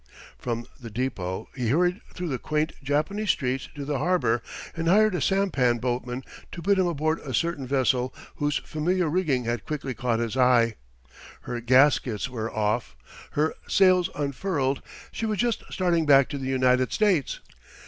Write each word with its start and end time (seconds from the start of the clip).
From 0.35 0.65
the 0.79 0.89
depot 0.89 1.47
he 1.55 1.67
hurried 1.69 2.01
through 2.11 2.29
the 2.29 2.39
quaint 2.39 2.73
Japanese 2.81 3.29
streets 3.29 3.69
to 3.75 3.85
the 3.85 3.99
harbor, 3.99 4.41
and 4.75 4.87
hired 4.87 5.13
a 5.13 5.21
sampan 5.21 5.77
boatman 5.77 6.23
to 6.53 6.61
put 6.63 6.79
him 6.79 6.87
aboard 6.87 7.19
a 7.19 7.35
certain 7.35 7.67
vessel 7.67 8.11
whose 8.37 8.57
familiar 8.57 9.07
rigging 9.07 9.43
had 9.43 9.63
quickly 9.63 9.93
caught 9.93 10.17
his 10.17 10.35
eye. 10.35 10.73
Her 11.41 11.61
gaskets 11.61 12.27
were 12.31 12.51
off, 12.51 12.95
her 13.33 13.53
sails 13.67 14.09
unfurled; 14.15 14.81
she 15.11 15.27
was 15.27 15.37
just 15.37 15.63
starting 15.69 16.07
back 16.07 16.29
to 16.29 16.39
the 16.39 16.47
United 16.49 16.91
States. 16.91 17.39